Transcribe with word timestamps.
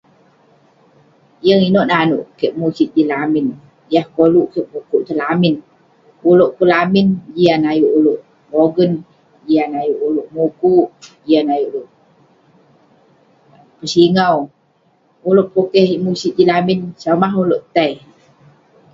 Yeng 1.45 1.63
inouk 1.67 1.87
nanouk 1.89 2.25
kek 2.39 2.55
musit 2.59 2.89
jin 2.95 3.07
lamin. 3.13 3.47
Yah 3.93 4.05
koluk 4.15 4.47
kik 4.53 4.67
mukuk 4.71 5.01
tong 5.07 5.19
lamin. 5.21 5.55
Ulouk 6.29 6.51
pun 6.55 6.67
lamin, 6.73 7.07
jian 7.35 7.61
ayuk 7.71 7.95
ulouk 7.99 8.19
pogen, 8.51 8.91
jian 9.47 9.71
ayuk 9.81 9.99
ulouk 10.07 10.27
mukuk, 10.35 10.87
jian 11.25 11.47
ayuk 11.53 11.69
ulouk 11.71 11.89
pesingau. 13.77 14.37
Ulouk 15.29 15.49
pukeh 15.53 15.89
musit 16.05 16.33
jin 16.37 16.49
lamin, 16.51 16.79
somah 17.03 17.33
ulouk 17.43 17.63
tai? 17.75 17.91